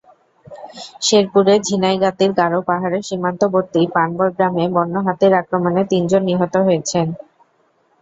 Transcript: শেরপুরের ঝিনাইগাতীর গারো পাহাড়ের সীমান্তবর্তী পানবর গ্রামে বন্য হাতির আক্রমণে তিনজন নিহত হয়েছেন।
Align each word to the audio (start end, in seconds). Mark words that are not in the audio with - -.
শেরপুরের 1.01 1.59
ঝিনাইগাতীর 1.67 2.31
গারো 2.39 2.59
পাহাড়ের 2.69 3.03
সীমান্তবর্তী 3.03 3.81
পানবর 3.95 4.29
গ্রামে 4.35 4.65
বন্য 4.75 4.95
হাতির 5.05 5.33
আক্রমণে 5.41 5.81
তিনজন 5.91 6.21
নিহত 6.29 6.53
হয়েছেন। 6.65 7.07